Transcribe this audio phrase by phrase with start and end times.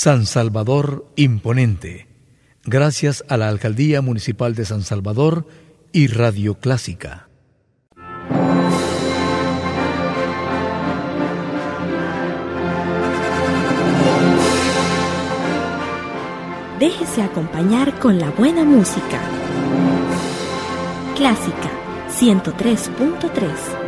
[0.00, 2.06] San Salvador Imponente,
[2.62, 5.48] gracias a la Alcaldía Municipal de San Salvador
[5.90, 7.28] y Radio Clásica.
[16.78, 19.20] Déjese acompañar con la buena música.
[21.16, 21.70] Clásica
[22.08, 23.87] 103.3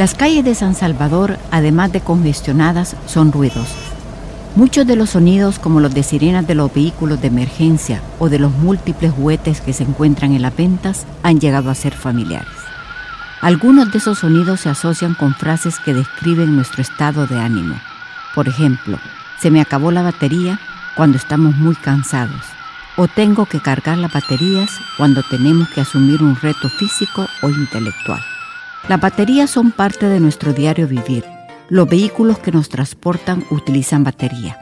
[0.00, 3.76] Las calles de San Salvador, además de congestionadas, son ruidosas.
[4.56, 8.38] Muchos de los sonidos, como los de sirenas de los vehículos de emergencia o de
[8.38, 12.48] los múltiples juguetes que se encuentran en las ventas, han llegado a ser familiares.
[13.42, 17.74] Algunos de esos sonidos se asocian con frases que describen nuestro estado de ánimo.
[18.34, 18.98] Por ejemplo,
[19.38, 20.58] se me acabó la batería
[20.96, 22.40] cuando estamos muy cansados.
[22.96, 28.29] O tengo que cargar las baterías cuando tenemos que asumir un reto físico o intelectual.
[28.88, 31.24] Las baterías son parte de nuestro diario vivir.
[31.68, 34.58] Los vehículos que nos transportan utilizan batería.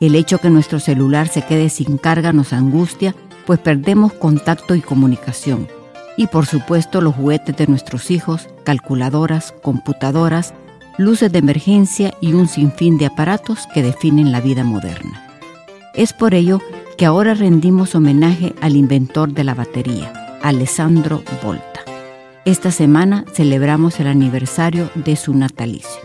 [0.00, 3.14] El hecho que nuestro celular se quede sin carga nos angustia,
[3.46, 5.66] pues perdemos contacto y comunicación.
[6.16, 10.54] Y por supuesto los juguetes de nuestros hijos, calculadoras, computadoras,
[10.98, 15.26] luces de emergencia y un sinfín de aparatos que definen la vida moderna.
[15.94, 16.60] Es por ello
[16.96, 21.73] que ahora rendimos homenaje al inventor de la batería, Alessandro Volta.
[22.46, 26.02] Esta semana celebramos el aniversario de su natalicio.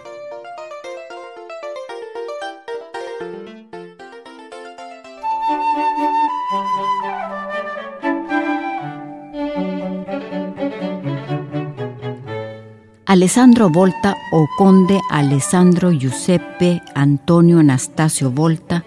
[13.05, 18.85] Alessandro Volta o conde Alessandro Giuseppe Antonio Anastasio Volta,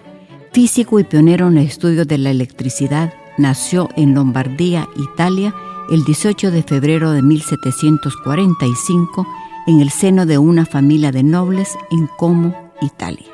[0.53, 5.53] físico y pionero en el estudio de la electricidad, nació en Lombardía, Italia,
[5.93, 9.27] el 18 de febrero de 1745
[9.67, 13.27] en el seno de una familia de nobles en Como, Italia.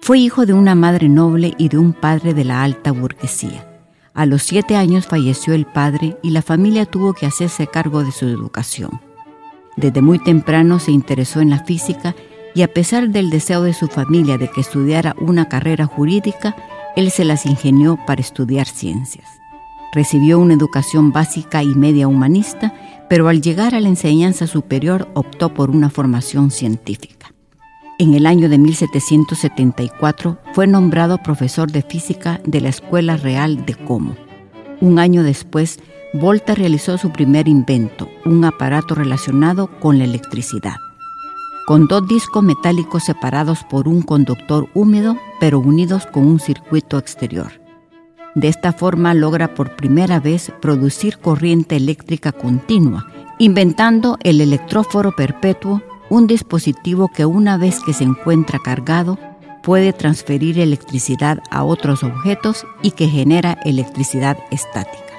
[0.00, 3.68] Fue hijo de una madre noble y de un padre de la alta burguesía.
[4.14, 8.12] A los siete años falleció el padre y la familia tuvo que hacerse cargo de
[8.12, 9.02] su educación.
[9.76, 12.16] Desde muy temprano se interesó en la física
[12.54, 16.56] y a pesar del deseo de su familia de que estudiara una carrera jurídica,
[16.96, 19.41] él se las ingenió para estudiar ciencias.
[19.92, 22.74] Recibió una educación básica y media humanista,
[23.10, 27.34] pero al llegar a la enseñanza superior optó por una formación científica.
[27.98, 33.74] En el año de 1774 fue nombrado profesor de física de la Escuela Real de
[33.74, 34.16] Como.
[34.80, 35.78] Un año después,
[36.14, 40.76] Volta realizó su primer invento, un aparato relacionado con la electricidad.
[41.66, 47.61] Con dos discos metálicos separados por un conductor húmedo, pero unidos con un circuito exterior.
[48.34, 53.06] De esta forma logra por primera vez producir corriente eléctrica continua,
[53.38, 59.18] inventando el electróforo perpetuo, un dispositivo que una vez que se encuentra cargado
[59.62, 65.12] puede transferir electricidad a otros objetos y que genera electricidad estática.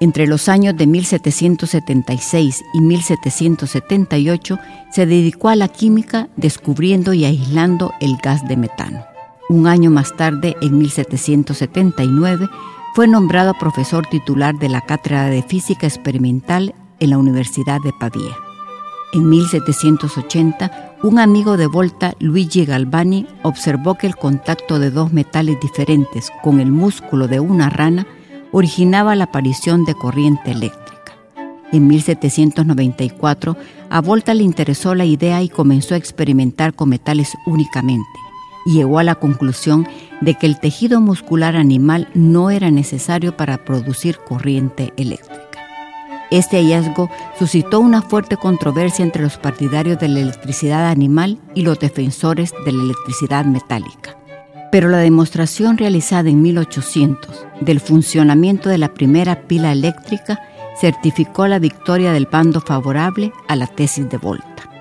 [0.00, 4.58] Entre los años de 1776 y 1778
[4.90, 9.11] se dedicó a la química descubriendo y aislando el gas de metano.
[9.52, 12.48] Un año más tarde, en 1779,
[12.94, 18.34] fue nombrado profesor titular de la Cátedra de Física Experimental en la Universidad de Pavía.
[19.12, 25.60] En 1780, un amigo de Volta, Luigi Galvani, observó que el contacto de dos metales
[25.60, 28.06] diferentes con el músculo de una rana
[28.52, 31.12] originaba la aparición de corriente eléctrica.
[31.72, 33.58] En 1794,
[33.90, 38.31] a Volta le interesó la idea y comenzó a experimentar con metales únicamente
[38.66, 39.86] llegó a la conclusión
[40.20, 45.42] de que el tejido muscular animal no era necesario para producir corriente eléctrica.
[46.30, 51.78] Este hallazgo suscitó una fuerte controversia entre los partidarios de la electricidad animal y los
[51.78, 54.16] defensores de la electricidad metálica.
[54.70, 60.40] Pero la demostración realizada en 1800 del funcionamiento de la primera pila eléctrica
[60.80, 64.71] certificó la victoria del bando favorable a la tesis de Volta.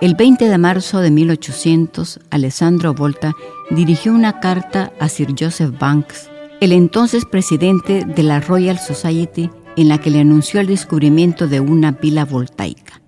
[0.00, 3.36] El 20 de marzo de 1800, Alessandro Volta
[3.68, 6.30] dirigió una carta a Sir Joseph Banks,
[6.62, 11.60] el entonces presidente de la Royal Society, en la que le anunció el descubrimiento de
[11.60, 13.02] una pila voltaica.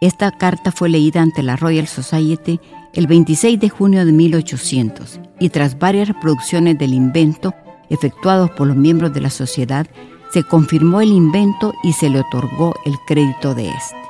[0.00, 2.60] Esta carta fue leída ante la Royal Society
[2.94, 7.52] el 26 de junio de 1800 y tras varias reproducciones del invento
[7.90, 9.86] efectuados por los miembros de la sociedad,
[10.32, 14.07] se confirmó el invento y se le otorgó el crédito de este.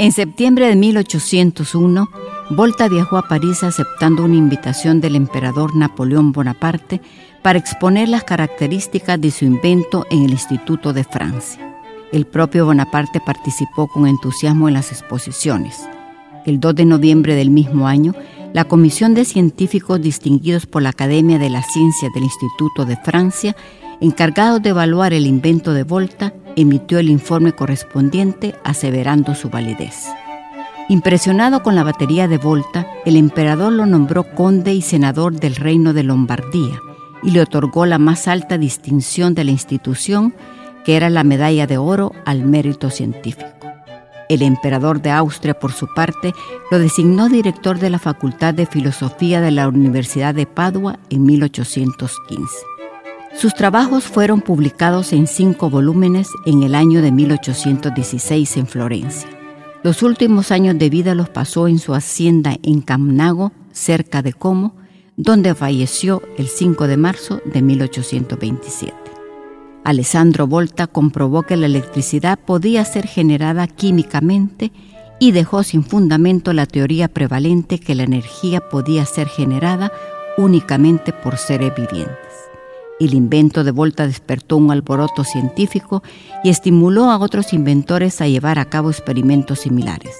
[0.00, 2.08] En septiembre de 1801,
[2.50, 7.00] Volta viajó a París aceptando una invitación del emperador Napoleón Bonaparte
[7.42, 11.76] para exponer las características de su invento en el Instituto de Francia.
[12.12, 15.88] El propio Bonaparte participó con entusiasmo en las exposiciones.
[16.46, 18.14] El 2 de noviembre del mismo año,
[18.52, 23.56] la Comisión de Científicos distinguidos por la Academia de las Ciencias del Instituto de Francia,
[24.00, 30.08] encargados de evaluar el invento de Volta, emitió el informe correspondiente aseverando su validez.
[30.88, 35.92] Impresionado con la batería de Volta, el emperador lo nombró conde y senador del reino
[35.92, 36.80] de Lombardía
[37.22, 40.34] y le otorgó la más alta distinción de la institución,
[40.84, 43.46] que era la medalla de oro al mérito científico.
[44.28, 46.34] El emperador de Austria, por su parte,
[46.70, 52.77] lo designó director de la Facultad de Filosofía de la Universidad de Padua en 1815.
[53.38, 59.28] Sus trabajos fueron publicados en cinco volúmenes en el año de 1816 en Florencia.
[59.84, 64.74] Los últimos años de vida los pasó en su hacienda en Camnago, cerca de Como,
[65.16, 68.92] donde falleció el 5 de marzo de 1827.
[69.84, 74.72] Alessandro Volta comprobó que la electricidad podía ser generada químicamente
[75.20, 79.92] y dejó sin fundamento la teoría prevalente que la energía podía ser generada
[80.36, 82.48] únicamente por seres vivientes.
[83.00, 86.02] El invento de Volta despertó un alboroto científico
[86.42, 90.16] y estimuló a otros inventores a llevar a cabo experimentos similares,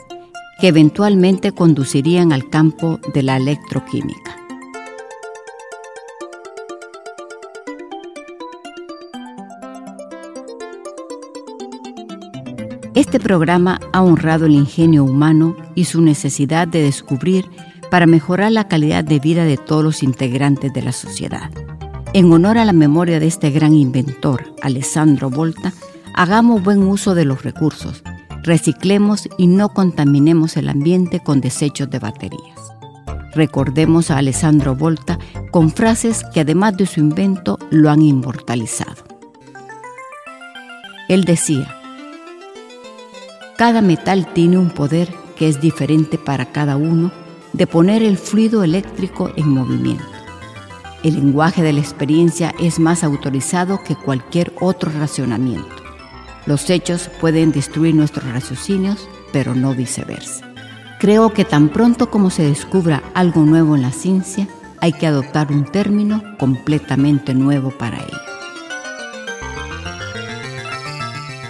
[0.60, 4.36] que eventualmente conducirían al campo de la electroquímica.
[12.94, 17.44] Este programa ha honrado el ingenio humano y su necesidad de descubrir
[17.90, 21.50] para mejorar la calidad de vida de todos los integrantes de la sociedad.
[22.18, 25.72] En honor a la memoria de este gran inventor, Alessandro Volta,
[26.14, 28.02] hagamos buen uso de los recursos,
[28.42, 32.58] reciclemos y no contaminemos el ambiente con desechos de baterías.
[33.36, 35.16] Recordemos a Alessandro Volta
[35.52, 39.04] con frases que además de su invento lo han inmortalizado.
[41.08, 41.72] Él decía,
[43.56, 47.12] cada metal tiene un poder que es diferente para cada uno
[47.52, 50.17] de poner el fluido eléctrico en movimiento.
[51.04, 55.76] El lenguaje de la experiencia es más autorizado que cualquier otro racionamiento.
[56.44, 60.44] Los hechos pueden destruir nuestros raciocinios, pero no viceversa.
[60.98, 64.48] Creo que tan pronto como se descubra algo nuevo en la ciencia,
[64.80, 68.18] hay que adoptar un término completamente nuevo para ello.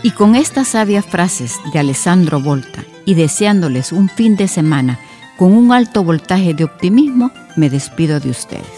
[0.02, 4.98] Y con estas sabias frases de Alessandro Volta y deseándoles un fin de semana
[5.38, 8.77] con un alto voltaje de optimismo, me despido de ustedes.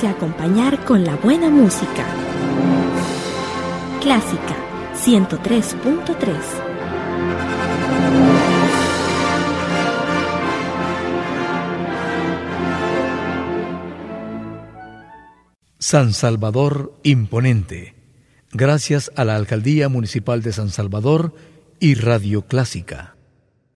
[0.00, 2.06] Déjese acompañar con la buena música.
[4.00, 4.54] Clásica
[4.94, 6.36] 103.3.
[15.80, 17.96] San Salvador Imponente.
[18.52, 21.34] Gracias a la Alcaldía Municipal de San Salvador
[21.80, 23.17] y Radio Clásica.